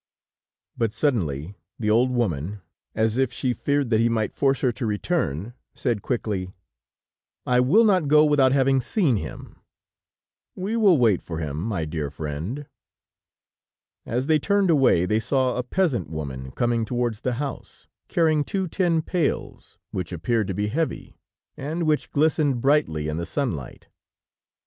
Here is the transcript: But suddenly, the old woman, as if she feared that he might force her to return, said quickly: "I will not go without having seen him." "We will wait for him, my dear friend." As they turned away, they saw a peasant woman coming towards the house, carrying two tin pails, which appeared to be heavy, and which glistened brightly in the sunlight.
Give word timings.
But 0.75 0.93
suddenly, 0.93 1.53
the 1.77 1.91
old 1.91 2.09
woman, 2.09 2.59
as 2.95 3.17
if 3.17 3.31
she 3.31 3.53
feared 3.53 3.91
that 3.91 3.99
he 3.99 4.09
might 4.09 4.33
force 4.33 4.61
her 4.61 4.71
to 4.71 4.85
return, 4.87 5.53
said 5.75 6.01
quickly: 6.01 6.55
"I 7.45 7.59
will 7.59 7.83
not 7.83 8.07
go 8.07 8.25
without 8.25 8.51
having 8.51 8.81
seen 8.81 9.17
him." 9.17 9.59
"We 10.55 10.75
will 10.75 10.97
wait 10.97 11.21
for 11.21 11.37
him, 11.37 11.61
my 11.61 11.85
dear 11.85 12.09
friend." 12.09 12.65
As 14.03 14.25
they 14.25 14.39
turned 14.39 14.71
away, 14.71 15.05
they 15.05 15.19
saw 15.19 15.55
a 15.55 15.61
peasant 15.61 16.09
woman 16.09 16.49
coming 16.49 16.83
towards 16.83 17.21
the 17.21 17.33
house, 17.33 17.85
carrying 18.07 18.43
two 18.43 18.67
tin 18.67 19.03
pails, 19.03 19.77
which 19.91 20.11
appeared 20.11 20.47
to 20.47 20.55
be 20.55 20.65
heavy, 20.69 21.19
and 21.55 21.83
which 21.83 22.09
glistened 22.11 22.59
brightly 22.59 23.07
in 23.07 23.17
the 23.17 23.25
sunlight. 23.27 23.87